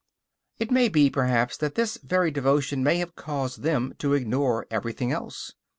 [0.57, 5.11] It may be, perhaps, that this very devotion may have caused them to ignore everything
[5.11, 5.53] else.